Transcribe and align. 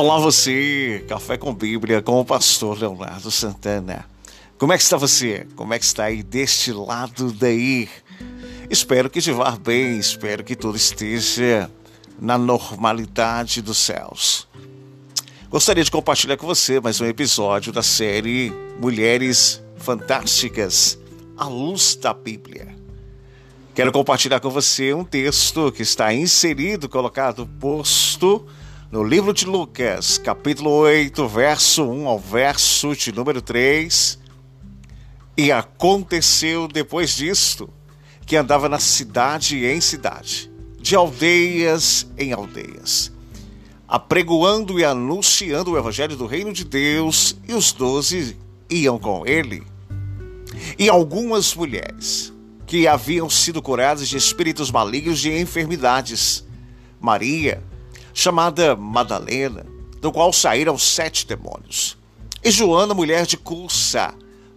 Olá 0.00 0.18
você, 0.18 1.04
Café 1.06 1.36
com 1.36 1.52
Bíblia 1.52 2.00
com 2.00 2.18
o 2.18 2.24
pastor 2.24 2.78
Leonardo 2.80 3.30
Santana. 3.30 4.06
Como 4.56 4.72
é 4.72 4.78
que 4.78 4.82
está 4.82 4.96
você? 4.96 5.46
Como 5.54 5.74
é 5.74 5.78
que 5.78 5.84
está 5.84 6.04
aí 6.04 6.22
deste 6.22 6.72
lado 6.72 7.30
daí? 7.30 7.86
Espero 8.70 9.10
que 9.10 9.20
te 9.20 9.30
vá 9.30 9.50
bem, 9.50 9.98
espero 9.98 10.42
que 10.42 10.56
tudo 10.56 10.74
esteja 10.74 11.70
na 12.18 12.38
normalidade 12.38 13.60
dos 13.60 13.76
céus. 13.76 14.48
Gostaria 15.50 15.84
de 15.84 15.90
compartilhar 15.90 16.38
com 16.38 16.46
você 16.46 16.80
mais 16.80 16.98
um 16.98 17.04
episódio 17.04 17.70
da 17.70 17.82
série 17.82 18.50
Mulheres 18.80 19.62
Fantásticas 19.76 20.98
à 21.36 21.44
Luz 21.44 21.94
da 21.94 22.14
Bíblia. 22.14 22.74
Quero 23.74 23.92
compartilhar 23.92 24.40
com 24.40 24.48
você 24.48 24.94
um 24.94 25.04
texto 25.04 25.70
que 25.70 25.82
está 25.82 26.10
inserido, 26.14 26.88
colocado, 26.88 27.46
posto 27.60 28.46
no 28.90 29.04
livro 29.04 29.32
de 29.32 29.46
Lucas, 29.46 30.18
capítulo 30.18 30.70
8, 30.70 31.28
verso 31.28 31.84
1 31.84 32.08
ao 32.08 32.18
verso 32.18 32.96
de 32.96 33.12
número 33.12 33.40
3. 33.40 34.18
E 35.36 35.52
aconteceu 35.52 36.66
depois 36.66 37.14
disto 37.14 37.70
que 38.26 38.34
andava 38.34 38.68
na 38.68 38.80
cidade 38.80 39.64
em 39.64 39.80
cidade, 39.80 40.50
de 40.80 40.96
aldeias 40.96 42.04
em 42.18 42.32
aldeias, 42.32 43.12
apregoando 43.86 44.80
e 44.80 44.84
anunciando 44.84 45.70
o 45.70 45.78
evangelho 45.78 46.16
do 46.16 46.26
reino 46.26 46.52
de 46.52 46.64
Deus, 46.64 47.36
e 47.46 47.54
os 47.54 47.72
doze 47.72 48.36
iam 48.68 48.98
com 48.98 49.24
ele. 49.24 49.62
E 50.76 50.88
algumas 50.88 51.54
mulheres 51.54 52.32
que 52.66 52.88
haviam 52.88 53.30
sido 53.30 53.62
curadas 53.62 54.08
de 54.08 54.16
espíritos 54.16 54.68
malignos 54.68 55.24
e 55.24 55.30
enfermidades, 55.30 56.44
Maria, 57.00 57.62
chamada 58.12 58.76
Madalena, 58.76 59.64
do 60.00 60.10
qual 60.12 60.32
saíram 60.32 60.78
sete 60.78 61.26
demônios. 61.26 61.96
E 62.42 62.50
Joana, 62.50 62.94
mulher 62.94 63.26
de 63.26 63.36
Cursa, 63.36 64.14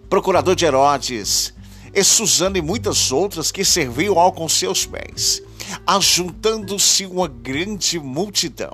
procurador 0.09 0.55
de 0.55 0.65
Herodes, 0.65 1.53
e 1.93 2.03
Susana 2.03 2.57
e 2.57 2.61
muitas 2.61 3.11
outras 3.11 3.51
que 3.51 3.63
serviam 3.63 4.17
ao 4.17 4.31
com 4.31 4.49
seus 4.49 4.85
bens, 4.85 5.43
ajuntando-se 5.85 7.05
uma 7.05 7.27
grande 7.27 7.99
multidão, 7.99 8.73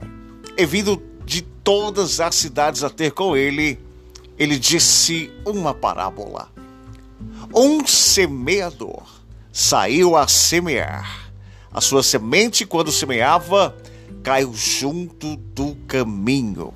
e 0.58 0.66
vindo 0.66 1.02
de 1.26 1.42
todas 1.42 2.20
as 2.20 2.36
cidades 2.36 2.84
a 2.84 2.90
ter 2.90 3.12
com 3.12 3.36
ele, 3.36 3.80
ele 4.38 4.58
disse 4.58 5.30
uma 5.46 5.74
parábola. 5.74 6.50
Um 7.54 7.86
semeador 7.86 9.04
saiu 9.52 10.16
a 10.16 10.28
semear. 10.28 11.32
A 11.72 11.82
sua 11.82 12.02
semente, 12.02 12.66
quando 12.66 12.92
semeava, 12.92 13.76
caiu 14.24 14.54
junto 14.54 15.36
do 15.36 15.76
caminho. 15.88 16.74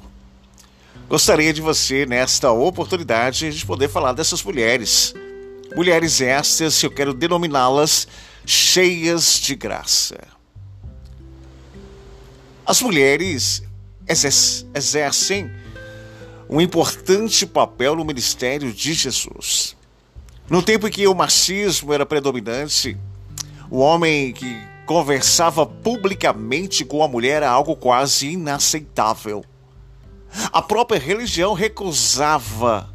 Gostaria 1.10 1.54
de 1.54 1.62
você, 1.62 2.06
nesta 2.06 2.52
oportunidade, 2.52 3.52
de 3.52 3.66
poder 3.66 3.90
falar 3.90 4.14
dessas 4.14 4.42
mulheres. 4.44 5.14
Mulheres 5.76 6.22
estas, 6.22 6.82
eu 6.82 6.90
quero 6.90 7.14
denominá-las 7.14 8.08
cheias 8.46 9.40
de 9.40 9.56
graça. 9.56 10.18
As 12.66 12.82
mulheres 12.82 13.64
exercem 14.08 15.52
um 16.50 16.62
importante 16.62 17.46
papel 17.46 17.96
no 17.96 18.06
ministério 18.06 18.72
de 18.72 18.94
Jesus. 18.94 19.76
No 20.50 20.62
tempo 20.62 20.88
em 20.88 20.92
que 20.92 21.08
o 21.08 21.16
machismo 21.16 21.94
era 21.94 22.06
predominante, 22.06 22.98
o 23.70 23.80
homem 23.80 24.32
que 24.34 24.73
conversava 24.86 25.66
publicamente 25.66 26.84
com 26.84 27.04
a 27.04 27.08
mulher 27.08 27.38
era 27.38 27.50
algo 27.50 27.76
quase 27.76 28.32
inaceitável. 28.32 29.44
A 30.52 30.62
própria 30.62 31.00
religião 31.00 31.54
recusava 31.54 32.90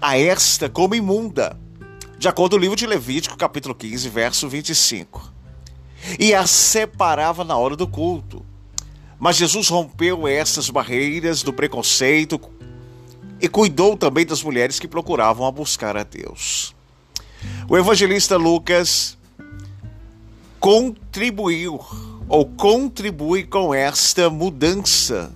a 0.00 0.18
esta 0.18 0.68
como 0.68 0.94
imunda, 0.94 1.58
de 2.18 2.28
acordo 2.28 2.52
com 2.52 2.58
o 2.58 2.60
livro 2.60 2.76
de 2.76 2.86
Levítico, 2.86 3.36
capítulo 3.36 3.74
15, 3.74 4.08
verso 4.08 4.48
25. 4.48 5.32
E 6.18 6.34
a 6.34 6.46
separava 6.46 7.44
na 7.44 7.56
hora 7.56 7.76
do 7.76 7.86
culto. 7.86 8.44
Mas 9.18 9.36
Jesus 9.36 9.68
rompeu 9.68 10.26
essas 10.26 10.68
barreiras 10.68 11.42
do 11.42 11.52
preconceito 11.52 12.40
e 13.40 13.48
cuidou 13.48 13.96
também 13.96 14.26
das 14.26 14.42
mulheres 14.42 14.78
que 14.78 14.88
procuravam 14.88 15.46
a 15.46 15.50
buscar 15.50 15.96
a 15.96 16.02
Deus. 16.02 16.74
O 17.68 17.76
evangelista 17.76 18.36
Lucas 18.36 19.16
contribuiu 20.62 21.84
ou 22.28 22.46
contribui 22.46 23.42
com 23.42 23.74
esta 23.74 24.30
mudança 24.30 25.32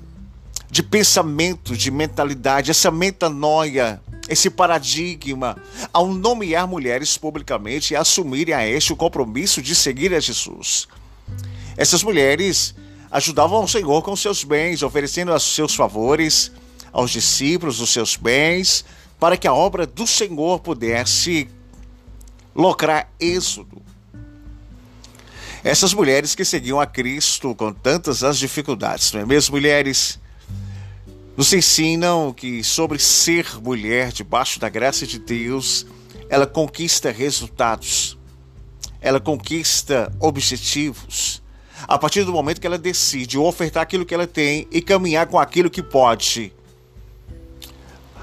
de 0.71 0.85
pensamento, 0.85 1.77
de 1.77 1.91
mentalidade, 1.91 2.71
essa 2.71 2.93
metanoia, 2.93 4.01
esse 4.29 4.49
paradigma, 4.49 5.57
ao 5.93 6.07
nomear 6.07 6.69
mulheres 6.69 7.19
publicamente 7.19 7.93
e 7.93 7.97
assumirem 7.97 8.55
a 8.55 8.69
este 8.69 8.93
o 8.93 8.97
compromisso 8.97 9.61
de 9.61 9.75
seguir 9.75 10.15
a 10.15 10.21
Jesus. 10.21 10.87
Essas 11.77 12.05
mulheres 12.05 12.73
ajudavam 13.11 13.65
o 13.65 13.69
Senhor 13.69 14.03
com 14.03 14.15
seus 14.15 14.45
bens, 14.45 14.81
oferecendo 14.85 15.35
os 15.35 15.43
seus 15.43 15.75
favores 15.75 16.53
aos 16.93 17.11
discípulos, 17.11 17.81
os 17.81 17.91
seus 17.91 18.15
bens, 18.15 18.85
para 19.19 19.37
que 19.37 19.49
a 19.49 19.53
obra 19.53 19.89
do 19.89 20.07
Senhor 20.07 20.61
pudesse 20.61 21.49
lograr 22.55 23.13
êxodo. 23.19 23.86
Essas 25.67 25.93
mulheres 25.93 26.33
que 26.37 26.45
seguiam 26.45 26.79
a 26.81 26.87
Cristo 26.87 27.53
com 27.53 27.73
tantas 27.73 28.23
as 28.23 28.39
dificuldades, 28.39 29.11
não 29.11 29.23
é 29.23 29.27
mesmo, 29.27 29.57
mulheres? 29.57 30.17
Nos 31.37 31.53
ensinam 31.53 32.33
que 32.33 32.63
sobre 32.63 33.01
ser 33.01 33.61
mulher 33.61 34.13
debaixo 34.13 34.61
da 34.61 34.69
graça 34.69 35.05
de 35.05 35.19
Deus, 35.19 35.85
ela 36.29 36.47
conquista 36.47 37.11
resultados, 37.11 38.17
ela 39.01 39.19
conquista 39.19 40.13
objetivos. 40.21 41.43
A 41.89 41.99
partir 41.99 42.23
do 42.23 42.31
momento 42.31 42.61
que 42.61 42.67
ela 42.69 42.79
decide 42.79 43.37
ofertar 43.37 43.83
aquilo 43.83 44.07
que 44.07 44.15
ela 44.15 44.29
tem 44.29 44.69
e 44.71 44.81
caminhar 44.81 45.27
com 45.27 45.37
aquilo 45.37 45.69
que 45.69 45.83
pode. 45.83 46.53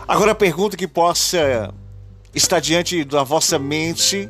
Agora 0.08 0.32
a 0.32 0.36
pergunta 0.36 0.78
que 0.78 0.88
possa 0.88 1.74
estar 2.34 2.62
diante 2.62 3.04
da 3.04 3.22
vossa 3.22 3.60
mente 3.60 4.30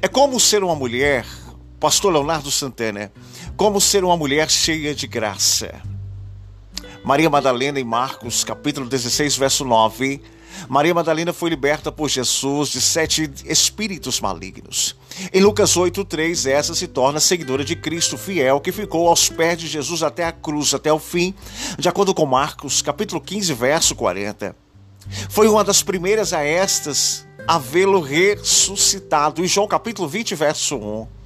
é 0.00 0.08
como 0.08 0.40
ser 0.40 0.64
uma 0.64 0.74
mulher, 0.74 1.26
Pastor 1.84 2.14
Leonardo 2.14 2.50
Santana, 2.50 3.12
como 3.58 3.78
ser 3.78 4.04
uma 4.04 4.16
mulher 4.16 4.50
cheia 4.50 4.94
de 4.94 5.06
graça. 5.06 5.82
Maria 7.04 7.28
Madalena 7.28 7.78
em 7.78 7.84
Marcos, 7.84 8.42
capítulo 8.42 8.88
16, 8.88 9.36
verso 9.36 9.66
9. 9.66 10.22
Maria 10.66 10.94
Madalena 10.94 11.30
foi 11.30 11.50
liberta 11.50 11.92
por 11.92 12.08
Jesus 12.08 12.70
de 12.70 12.80
sete 12.80 13.30
espíritos 13.44 14.18
malignos. 14.18 14.96
Em 15.30 15.42
Lucas 15.42 15.76
8,3, 15.76 16.50
essa 16.50 16.74
se 16.74 16.86
torna 16.86 17.20
seguidora 17.20 17.62
de 17.62 17.76
Cristo 17.76 18.16
fiel, 18.16 18.62
que 18.62 18.72
ficou 18.72 19.06
aos 19.06 19.28
pés 19.28 19.58
de 19.58 19.66
Jesus 19.66 20.02
até 20.02 20.24
a 20.24 20.32
cruz, 20.32 20.72
até 20.72 20.90
o 20.90 20.98
fim, 20.98 21.34
de 21.78 21.86
acordo 21.86 22.14
com 22.14 22.24
Marcos, 22.24 22.80
capítulo 22.80 23.20
15, 23.20 23.52
verso 23.52 23.94
40. 23.94 24.56
Foi 25.28 25.46
uma 25.48 25.62
das 25.62 25.82
primeiras 25.82 26.32
a 26.32 26.42
estas 26.42 27.26
a 27.46 27.58
vê-lo 27.58 28.00
ressuscitado. 28.00 29.44
Em 29.44 29.46
João 29.46 29.68
capítulo 29.68 30.08
20, 30.08 30.34
verso 30.34 30.76
1. 30.76 31.23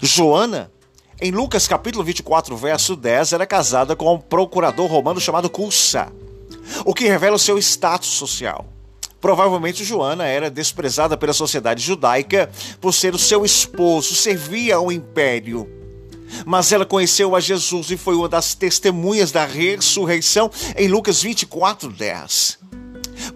Joana 0.00 0.70
em 1.20 1.30
Lucas 1.30 1.68
capítulo 1.68 2.02
24, 2.02 2.56
verso 2.56 2.96
10, 2.96 3.32
era 3.32 3.46
casada 3.46 3.94
com 3.94 4.12
um 4.12 4.18
procurador 4.18 4.90
romano 4.90 5.20
chamado 5.20 5.48
Cursa, 5.48 6.12
o 6.84 6.92
que 6.92 7.06
revela 7.06 7.36
o 7.36 7.38
seu 7.38 7.58
status 7.58 8.08
social. 8.08 8.66
Provavelmente 9.20 9.84
Joana 9.84 10.26
era 10.26 10.50
desprezada 10.50 11.16
pela 11.16 11.32
sociedade 11.32 11.80
judaica 11.80 12.50
por 12.80 12.92
ser 12.92 13.14
o 13.14 13.18
seu 13.18 13.44
esposo, 13.44 14.16
servia 14.16 14.74
ao 14.74 14.90
império. 14.90 15.70
Mas 16.44 16.72
ela 16.72 16.84
conheceu 16.84 17.36
a 17.36 17.40
Jesus 17.40 17.92
e 17.92 17.96
foi 17.96 18.16
uma 18.16 18.28
das 18.28 18.56
testemunhas 18.56 19.30
da 19.30 19.44
ressurreição 19.44 20.50
em 20.76 20.88
Lucas 20.88 21.22
24, 21.22 21.88
10. 21.88 22.58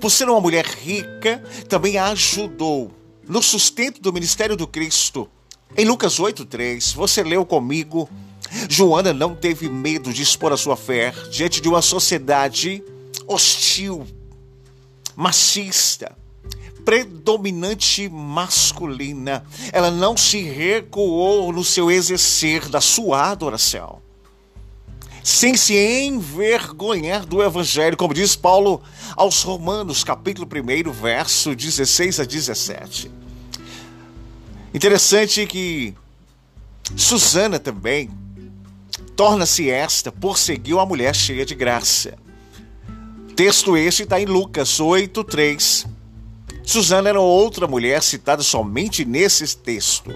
Por 0.01 0.11
ser 0.11 0.29
uma 0.29 0.41
mulher 0.41 0.67
rica, 0.67 1.41
também 1.69 1.99
a 1.99 2.07
ajudou 2.07 2.91
no 3.29 3.41
sustento 3.41 4.01
do 4.01 4.13
ministério 4.13 4.57
do 4.57 4.67
Cristo 4.67 5.31
em 5.75 5.85
Lucas 5.85 6.19
8,3, 6.19 6.95
você 6.95 7.23
leu 7.23 7.45
comigo. 7.45 8.09
Joana 8.69 9.13
não 9.13 9.35
teve 9.35 9.69
medo 9.69 10.13
de 10.13 10.23
expor 10.23 10.53
a 10.53 10.57
sua 10.57 10.77
fé 10.77 11.13
diante 11.31 11.61
de 11.61 11.69
uma 11.69 11.83
sociedade 11.83 12.83
hostil, 13.27 14.07
machista, 15.17 16.17
predominante 16.85 18.09
masculina. 18.09 19.45
Ela 19.73 19.91
não 19.91 20.17
se 20.17 20.41
recuou 20.43 21.53
no 21.53 21.65
seu 21.65 21.91
exercer 21.91 22.69
da 22.69 22.81
sua 22.81 23.31
adoração. 23.31 24.01
Sem 25.25 25.57
se 25.57 25.75
envergonhar 25.75 27.27
do 27.27 27.43
evangelho, 27.43 27.97
como 27.97 28.15
diz 28.15 28.37
Paulo 28.37 28.81
aos 29.17 29.43
Romanos, 29.43 30.05
capítulo 30.05 30.47
1, 30.47 30.93
verso 30.93 31.57
16 31.57 32.21
a 32.21 32.25
17. 32.25 33.26
Interessante 34.77 35.47
que 35.47 35.95
Susana 36.95 37.59
também 37.59 38.11
torna-se 39.17 39.71
esta 39.71 40.13
por 40.13 40.37
seguir 40.37 40.75
uma 40.75 40.85
mulher 40.85 41.17
cheia 41.17 41.47
de 41.47 41.55
graça. 41.55 42.19
Texto 43.35 43.75
este 43.75 44.03
está 44.03 44.21
em 44.21 44.27
Lucas 44.27 44.79
8, 44.79 45.25
3. 45.25 45.87
Susana 46.63 47.09
era 47.09 47.19
outra 47.19 47.67
mulher 47.67 48.03
citada 48.03 48.43
somente 48.43 49.03
nesse 49.07 49.57
texto, 49.57 50.15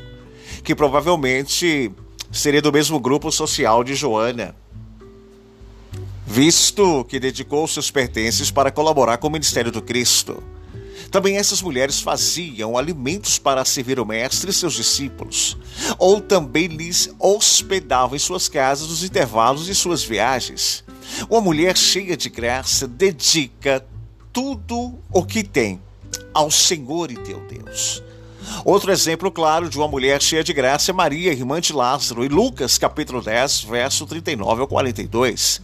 que 0.63 0.75
provavelmente 0.75 1.91
seria 2.31 2.61
do 2.61 2.71
mesmo 2.71 3.01
grupo 3.01 3.33
social 3.33 3.83
de 3.83 3.95
Joana, 3.95 4.55
visto 6.27 7.03
que 7.07 7.19
dedicou 7.19 7.67
seus 7.67 7.91
pertences 7.91 8.51
para 8.51 8.71
colaborar 8.71 9.17
com 9.17 9.29
o 9.29 9.31
ministério 9.31 9.73
do 9.73 9.81
Cristo. 9.81 10.43
Também 11.11 11.37
essas 11.37 11.63
mulheres 11.63 12.01
faziam 12.01 12.77
alimentos 12.77 13.39
para 13.39 13.65
servir 13.65 13.99
o 14.01 14.07
Mestre 14.07 14.51
e 14.51 14.55
seus 14.55 14.75
discípulos, 14.75 15.57
ou 15.99 16.21
também 16.21 16.67
lhes 16.67 17.11
hospedavam 17.19 18.17
em 18.17 18.19
suas 18.19 18.49
casas 18.49 18.89
nos 18.89 19.03
intervalos 19.03 19.67
de 19.67 19.75
suas 19.75 20.03
viagens. 20.03 20.85
Uma 21.29 21.41
mulher 21.41 21.77
cheia 21.77 22.17
de 22.17 22.29
graça 22.29 22.87
dedica 22.87 23.85
tudo 24.33 24.99
o 25.13 25.25
que 25.25 25.43
tem 25.43 25.81
ao 26.33 26.51
Senhor 26.51 27.11
e 27.11 27.17
teu 27.17 27.41
Deus. 27.41 28.03
Outro 28.65 28.91
exemplo 28.91 29.31
claro 29.31 29.69
de 29.69 29.77
uma 29.77 29.89
mulher 29.89 30.21
cheia 30.23 30.43
de 30.43 30.53
graça 30.53 30.91
é 30.91 30.95
Maria, 30.95 31.33
irmã 31.33 31.61
de 31.61 31.73
Lázaro, 31.73 32.25
em 32.25 32.29
Lucas 32.29 32.79
capítulo 32.79 33.21
10, 33.21 33.63
verso 33.63 34.07
39 34.07 34.63
ao 34.63 34.69
42. 34.69 35.61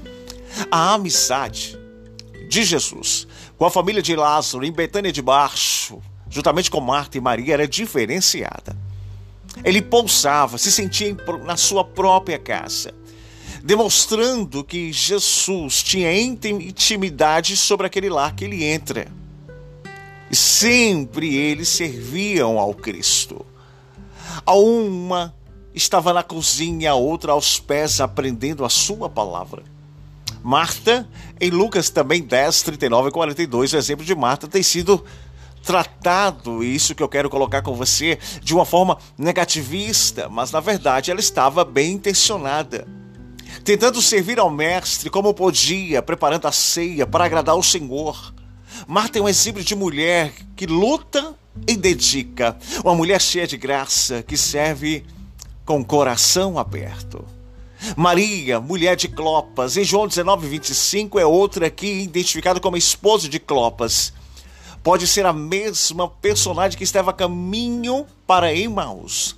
A 0.70 0.94
amizade 0.94 1.78
de 2.48 2.64
Jesus 2.64 3.26
com 3.58 3.64
a 3.64 3.70
família 3.70 4.02
de 4.02 4.14
Lázaro 4.14 4.64
em 4.64 4.72
Betânia 4.72 5.12
de 5.12 5.22
Baixo, 5.22 6.02
juntamente 6.28 6.70
com 6.70 6.80
Marta 6.80 7.16
e 7.16 7.20
Maria, 7.20 7.54
era 7.54 7.68
diferenciada. 7.68 8.76
Ele 9.64 9.80
pousava, 9.80 10.58
se 10.58 10.70
sentia 10.70 11.16
na 11.44 11.56
sua 11.56 11.82
própria 11.82 12.38
casa, 12.38 12.92
demonstrando 13.62 14.62
que 14.62 14.92
Jesus 14.92 15.82
tinha 15.82 16.12
intimidade 16.12 17.56
sobre 17.56 17.86
aquele 17.86 18.10
lar 18.10 18.34
que 18.34 18.44
ele 18.44 18.64
entra. 18.64 19.08
E 20.30 20.36
sempre 20.36 21.34
eles 21.34 21.68
serviam 21.68 22.58
ao 22.58 22.74
Cristo. 22.74 23.46
A 24.44 24.54
uma 24.54 25.34
estava 25.74 26.12
na 26.12 26.22
cozinha, 26.22 26.90
a 26.90 26.94
outra 26.94 27.32
aos 27.32 27.58
pés, 27.58 28.00
aprendendo 28.00 28.64
a 28.64 28.68
sua 28.68 29.08
palavra. 29.08 29.62
Marta, 30.46 31.08
em 31.40 31.50
Lucas 31.50 31.90
também 31.90 32.22
10, 32.22 32.62
39 32.62 33.08
e 33.08 33.10
42, 33.10 33.72
o 33.72 33.76
exemplo 33.76 34.04
de 34.04 34.14
Marta 34.14 34.46
tem 34.46 34.62
sido 34.62 35.04
tratado, 35.64 36.62
isso 36.62 36.94
que 36.94 37.02
eu 37.02 37.08
quero 37.08 37.28
colocar 37.28 37.62
com 37.62 37.74
você, 37.74 38.16
de 38.44 38.54
uma 38.54 38.64
forma 38.64 38.96
negativista, 39.18 40.28
mas 40.28 40.52
na 40.52 40.60
verdade 40.60 41.10
ela 41.10 41.18
estava 41.18 41.64
bem 41.64 41.94
intencionada. 41.94 42.86
Tentando 43.64 44.00
servir 44.00 44.38
ao 44.38 44.48
Mestre 44.48 45.10
como 45.10 45.34
podia, 45.34 46.00
preparando 46.00 46.46
a 46.46 46.52
ceia 46.52 47.08
para 47.08 47.24
agradar 47.24 47.56
o 47.56 47.62
Senhor. 47.62 48.32
Marta 48.86 49.18
é 49.18 49.22
um 49.22 49.28
exemplo 49.28 49.64
de 49.64 49.74
mulher 49.74 50.32
que 50.54 50.64
luta 50.64 51.34
e 51.66 51.76
dedica, 51.76 52.56
uma 52.84 52.94
mulher 52.94 53.20
cheia 53.20 53.48
de 53.48 53.56
graça 53.56 54.22
que 54.22 54.36
serve 54.36 55.04
com 55.64 55.80
o 55.80 55.84
coração 55.84 56.56
aberto. 56.56 57.35
Maria, 57.94 58.60
mulher 58.60 58.96
de 58.96 59.08
Clopas, 59.08 59.76
em 59.76 59.84
João 59.84 60.06
19, 60.06 60.48
25, 60.48 61.18
é 61.18 61.26
outra 61.26 61.66
aqui 61.66 62.02
identificada 62.02 62.58
como 62.58 62.76
esposa 62.76 63.28
de 63.28 63.38
Clopas. 63.38 64.12
Pode 64.82 65.06
ser 65.06 65.26
a 65.26 65.32
mesma 65.32 66.08
personagem 66.08 66.78
que 66.78 66.84
estava 66.84 67.10
a 67.10 67.14
caminho 67.14 68.06
para 68.26 68.54
Emmaus, 68.54 69.36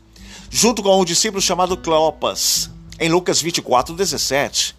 junto 0.51 0.83
com 0.83 1.01
um 1.01 1.05
discípulo 1.05 1.43
chamado 1.43 1.77
Clopas, 1.77 2.71
em 2.99 3.09
Lucas 3.09 3.43
24, 3.43 3.95
17. 3.95 4.77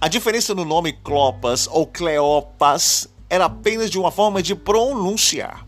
A 0.00 0.08
diferença 0.08 0.54
no 0.54 0.64
nome 0.64 0.92
Clopas 0.92 1.68
ou 1.70 1.86
Cleopas 1.86 3.08
era 3.28 3.44
apenas 3.44 3.90
de 3.90 3.98
uma 3.98 4.10
forma 4.10 4.42
de 4.42 4.54
pronunciar. 4.54 5.66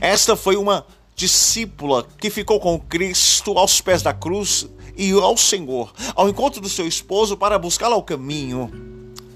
Esta 0.00 0.36
foi 0.36 0.56
uma 0.56 0.84
discípula 1.14 2.06
que 2.18 2.30
ficou 2.30 2.60
com 2.60 2.78
Cristo 2.78 3.58
aos 3.58 3.80
pés 3.80 4.02
da 4.02 4.12
cruz 4.12 4.66
e 4.98 5.12
ao 5.12 5.36
Senhor, 5.36 5.92
ao 6.16 6.28
encontro 6.28 6.60
do 6.60 6.68
seu 6.68 6.86
esposo 6.86 7.36
para 7.36 7.58
buscá-lo 7.58 7.94
ao 7.94 8.02
caminho. 8.02 8.70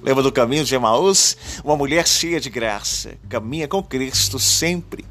Lembra 0.02 0.24
do 0.24 0.32
caminho 0.32 0.64
de 0.64 0.74
Emaús? 0.74 1.36
Uma 1.64 1.76
mulher 1.76 2.08
cheia 2.08 2.40
de 2.40 2.50
graça, 2.50 3.16
caminha 3.28 3.68
com 3.68 3.80
Cristo 3.80 4.40
sempre. 4.40 5.04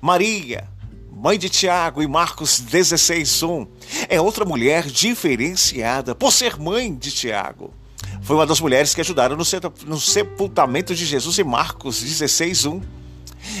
Maria, 0.00 0.66
mãe 1.12 1.38
de 1.38 1.50
Tiago, 1.50 2.02
e 2.02 2.08
Marcos 2.08 2.58
16:1, 2.58 3.68
é 4.08 4.18
outra 4.18 4.46
mulher 4.46 4.86
diferenciada 4.86 6.14
por 6.14 6.32
ser 6.32 6.58
mãe 6.58 6.94
de 6.94 7.10
Tiago. 7.10 7.74
Foi 8.22 8.34
uma 8.34 8.46
das 8.46 8.60
mulheres 8.60 8.94
que 8.94 9.02
ajudaram 9.02 9.36
no 9.36 10.00
sepultamento 10.00 10.94
de 10.94 11.04
Jesus 11.04 11.38
em 11.38 11.44
Marcos 11.44 12.02
16:1. 12.02 12.80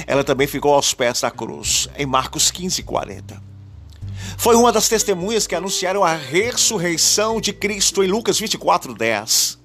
Ela 0.06 0.24
também 0.24 0.46
ficou 0.46 0.72
aos 0.72 0.94
pés 0.94 1.20
da 1.20 1.30
cruz, 1.30 1.88
em 1.98 2.06
Marcos 2.06 2.50
15:40. 2.50 3.51
Foi 4.36 4.54
uma 4.54 4.72
das 4.72 4.88
testemunhas 4.88 5.46
que 5.46 5.54
anunciaram 5.54 6.04
a 6.04 6.14
ressurreição 6.14 7.40
de 7.40 7.52
Cristo 7.52 8.02
em 8.02 8.08
Lucas 8.08 8.38
24, 8.38 8.94
10. 8.94 9.62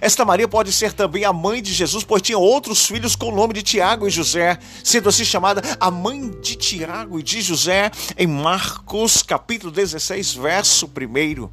Esta 0.00 0.24
Maria 0.24 0.46
pode 0.46 0.72
ser 0.72 0.92
também 0.92 1.24
a 1.24 1.32
mãe 1.32 1.60
de 1.60 1.72
Jesus, 1.72 2.04
pois 2.04 2.22
tinha 2.22 2.38
outros 2.38 2.86
filhos 2.86 3.16
com 3.16 3.28
o 3.28 3.34
nome 3.34 3.54
de 3.54 3.62
Tiago 3.62 4.06
e 4.06 4.10
José, 4.10 4.58
sendo 4.82 5.08
assim 5.08 5.24
chamada 5.24 5.60
a 5.80 5.90
mãe 5.90 6.30
de 6.40 6.54
Tiago 6.54 7.18
e 7.18 7.22
de 7.22 7.42
José, 7.42 7.90
em 8.16 8.26
Marcos 8.26 9.22
capítulo 9.22 9.72
16, 9.72 10.34
verso 10.34 10.86
1. 10.86 11.48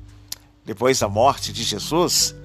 Depois 0.63 0.99
da 0.99 1.09
morte 1.09 1.51
de 1.51 1.63
Jesus, 1.63 2.35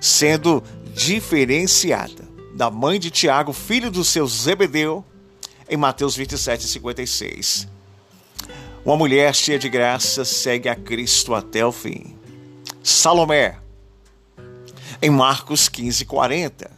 sendo 0.00 0.62
diferenciada 0.94 2.28
da 2.54 2.70
mãe 2.70 3.00
de 3.00 3.10
Tiago, 3.10 3.52
filho 3.52 3.90
do 3.90 4.04
seu 4.04 4.26
Zebedeu, 4.26 5.04
em 5.68 5.76
Mateus 5.76 6.14
27, 6.14 6.66
56. 6.68 7.75
Uma 8.86 8.96
mulher 8.96 9.34
cheia 9.34 9.58
de 9.58 9.68
graça 9.68 10.24
segue 10.24 10.68
a 10.68 10.76
Cristo 10.76 11.34
até 11.34 11.66
o 11.66 11.72
fim. 11.72 12.14
Salomé, 12.84 13.58
em 15.02 15.10
Marcos 15.10 15.68
15, 15.68 16.04
40. 16.04 16.70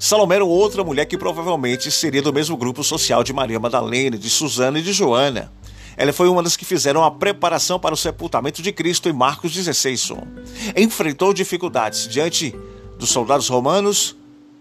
Salomé 0.00 0.36
era 0.36 0.44
outra 0.46 0.82
mulher 0.82 1.04
que 1.04 1.18
provavelmente 1.18 1.90
seria 1.90 2.22
do 2.22 2.32
mesmo 2.32 2.56
grupo 2.56 2.82
social 2.82 3.22
de 3.22 3.34
Maria 3.34 3.60
Madalena, 3.60 4.16
de 4.16 4.30
Susana 4.30 4.78
e 4.78 4.82
de 4.82 4.94
Joana. 4.94 5.52
Ela 5.98 6.14
foi 6.14 6.30
uma 6.30 6.42
das 6.42 6.56
que 6.56 6.64
fizeram 6.64 7.04
a 7.04 7.10
preparação 7.10 7.78
para 7.78 7.92
o 7.92 7.98
sepultamento 7.98 8.62
de 8.62 8.72
Cristo 8.72 9.10
em 9.10 9.12
Marcos 9.12 9.52
16, 9.52 10.12
1. 10.12 10.16
Enfrentou 10.78 11.34
dificuldades 11.34 12.08
diante 12.08 12.54
dos 12.98 13.10
soldados 13.10 13.50
romanos, 13.50 14.16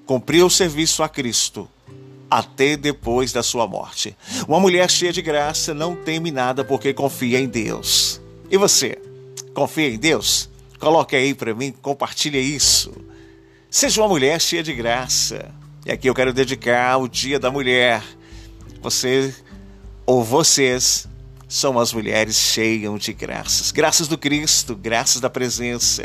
cumpriu 0.06 0.48
o 0.48 0.52
serviço 0.52 1.02
a 1.02 1.08
Cristo 1.08 1.70
até 2.30 2.75
depois 2.75 3.32
da 3.32 3.44
sua 3.44 3.68
morte. 3.68 4.15
Uma 4.48 4.60
mulher 4.60 4.89
cheia 4.89 5.13
de 5.13 5.22
graça 5.22 5.74
não 5.74 5.96
teme 5.96 6.32
nada 6.32 6.63
porque 6.63 6.94
confia 6.94 7.39
em 7.39 7.48
Deus. 7.48 8.22
E 8.50 8.58
você? 8.58 9.00
Confia 9.53 9.89
em 9.89 9.98
Deus? 9.98 10.50
Coloque 10.80 11.15
aí 11.15 11.34
para 11.34 11.53
mim, 11.53 11.72
compartilhe 11.82 12.39
isso. 12.39 12.92
Seja 13.70 14.01
uma 14.01 14.08
mulher 14.08 14.42
cheia 14.42 14.63
de 14.63 14.74
graça. 14.74 15.50
E 15.86 15.92
aqui 15.92 16.10
eu 16.10 16.13
quero 16.13 16.34
dedicar 16.34 16.98
o 16.98 17.08
Dia 17.08 17.39
da 17.39 17.51
Mulher. 17.51 18.03
Você 18.82 19.34
ou 20.06 20.24
vocês 20.24 21.08
são 21.48 21.80
as 21.80 21.94
mulheres 21.94 22.36
cheias 22.36 23.00
de 23.00 23.13
graças. 23.13 23.72
Graças 23.72 24.08
do 24.08 24.18
Cristo, 24.18 24.75
graças 24.75 25.22
da 25.22 25.30
presença. 25.30 26.03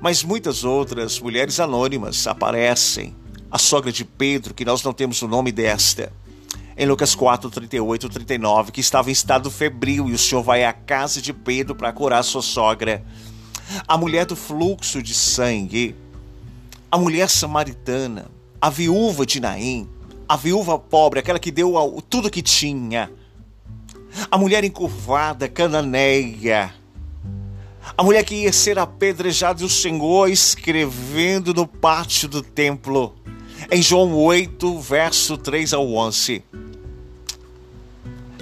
Mas 0.00 0.22
muitas 0.22 0.64
outras 0.64 1.18
mulheres 1.18 1.58
anônimas 1.58 2.26
aparecem 2.26 3.14
a 3.54 3.58
sogra 3.58 3.92
de 3.92 4.04
Pedro, 4.04 4.52
que 4.52 4.64
nós 4.64 4.82
não 4.82 4.92
temos 4.92 5.22
o 5.22 5.28
nome 5.28 5.52
desta. 5.52 6.12
Em 6.76 6.86
Lucas 6.86 7.14
4, 7.14 7.48
38 7.48 8.08
39, 8.08 8.72
que 8.72 8.80
estava 8.80 9.10
em 9.10 9.12
estado 9.12 9.48
febril 9.48 10.08
e 10.08 10.12
o 10.12 10.18
Senhor 10.18 10.42
vai 10.42 10.64
à 10.64 10.72
casa 10.72 11.22
de 11.22 11.32
Pedro 11.32 11.72
para 11.72 11.92
curar 11.92 12.24
sua 12.24 12.42
sogra. 12.42 13.04
A 13.86 13.96
mulher 13.96 14.26
do 14.26 14.34
fluxo 14.34 15.00
de 15.00 15.14
sangue, 15.14 15.94
a 16.90 16.98
mulher 16.98 17.30
samaritana, 17.30 18.26
a 18.60 18.68
viúva 18.68 19.24
de 19.24 19.38
Naim, 19.38 19.88
a 20.28 20.36
viúva 20.36 20.76
pobre, 20.76 21.20
aquela 21.20 21.38
que 21.38 21.52
deu 21.52 21.74
tudo 22.10 22.28
que 22.28 22.42
tinha, 22.42 23.08
a 24.32 24.36
mulher 24.36 24.64
encurvada, 24.64 25.48
cananeia, 25.48 26.74
a 27.96 28.02
mulher 28.02 28.24
que 28.24 28.34
ia 28.34 28.52
ser 28.52 28.80
apedrejada 28.80 29.62
e 29.62 29.64
o 29.64 29.70
Senhor 29.70 30.28
escrevendo 30.28 31.54
no 31.54 31.68
pátio 31.68 32.28
do 32.28 32.42
templo 32.42 33.14
em 33.70 33.82
João 33.82 34.14
8, 34.14 34.78
verso 34.80 35.36
3 35.36 35.72
ao 35.74 35.92
11. 35.92 36.42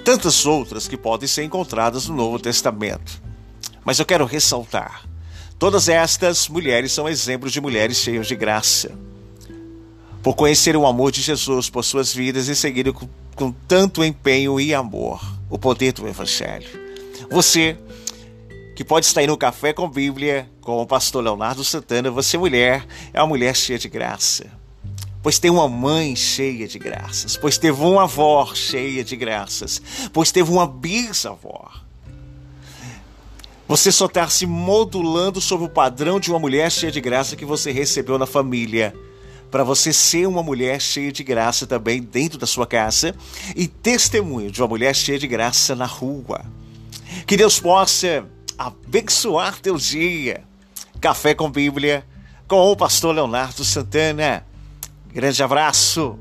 Tantas 0.05 0.45
outras 0.47 0.89
que 0.89 0.97
podem 0.97 1.29
ser 1.29 1.45
encontradas 1.45 2.09
no 2.09 2.17
Novo 2.17 2.39
Testamento. 2.39 3.23
Mas 3.85 3.99
eu 3.99 4.07
quero 4.07 4.25
ressaltar: 4.25 5.09
todas 5.59 5.89
estas 5.89 6.49
mulheres 6.49 6.93
são 6.93 7.09
exemplos 7.09 7.53
de 7.53 7.61
mulheres 7.61 7.99
cheias 7.99 8.27
de 8.27 8.35
graça. 8.35 8.93
Por 10.23 10.35
conhecer 10.35 10.77
o 10.77 10.87
amor 10.87 11.11
de 11.11 11.21
Jesus 11.21 11.69
por 11.69 11.85
suas 11.85 12.15
vidas 12.15 12.49
e 12.49 12.55
seguirem 12.55 12.93
com, 12.93 13.09
com 13.35 13.51
tanto 13.51 14.05
empenho 14.05 14.61
e 14.61 14.73
amor 14.73 15.21
o 15.51 15.59
poder 15.59 15.93
do 15.93 16.07
Evangelho. 16.07 16.69
Você 17.31 17.77
que 18.75 18.85
pode 18.85 19.07
estar 19.07 19.21
aí 19.21 19.27
no 19.27 19.37
Café 19.37 19.73
com 19.73 19.89
Bíblia, 19.89 20.51
com 20.61 20.81
o 20.81 20.87
pastor 20.87 21.23
Leonardo 21.23 21.63
Santana. 21.63 22.11
Você, 22.11 22.39
mulher, 22.39 22.85
é 23.13 23.21
uma 23.21 23.29
mulher 23.29 23.55
cheia 23.55 23.79
de 23.79 23.89
graça. 23.89 24.62
Pois 25.23 25.39
tem 25.39 25.51
uma 25.51 25.69
mãe 25.69 26.17
cheia 26.17 26.67
de 26.67 26.79
graças, 26.79 27.37
pois 27.37 27.57
teve 27.57 27.81
uma 27.81 28.03
avó 28.03 28.53
cheia 28.55 29.05
de 29.05 29.15
graças, 29.15 29.81
pois 30.13 30.33
teve 30.33 30.51
uma 30.51 30.67
bisavó. 30.67 31.71
Você 33.69 33.93
só 33.93 34.07
está 34.07 34.29
se 34.29 34.45
modulando 34.45 35.41
sobre 35.41 35.67
o 35.67 35.71
padrão 35.71 36.19
de 36.19 36.31
uma 36.31 36.39
mulher 36.39 36.71
cheia 36.71 36.91
de 36.91 37.01
graça 37.01 37.37
que 37.37 37.45
você 37.45 37.71
recebeu 37.71 38.19
na 38.19 38.27
família 38.27 38.93
para 39.53 39.63
você 39.63 39.93
ser 39.93 40.27
uma 40.27 40.43
mulher 40.43 40.81
cheia 40.81 41.13
de 41.13 41.23
graça 41.23 41.67
também 41.67 42.03
dentro 42.03 42.39
da 42.39 42.47
sua 42.47 42.67
casa 42.67 43.15
e 43.55 43.69
testemunho 43.69 44.51
de 44.51 44.61
uma 44.61 44.69
mulher 44.69 44.95
cheia 44.97 45.19
de 45.19 45.29
graça 45.29 45.77
na 45.77 45.85
rua. 45.85 46.45
Que 47.27 47.37
Deus 47.37 47.61
possa 47.61 48.27
abençoar 48.59 49.61
teu 49.61 49.77
dia. 49.77 50.43
Café 51.01 51.35
com 51.35 51.51
Bíblia 51.51 52.05
com 52.49 52.73
o 52.73 52.77
pastor 52.77 53.15
Leonardo 53.15 53.63
Santana. 53.63 54.45
Grande 55.13 55.43
abraço. 55.43 56.19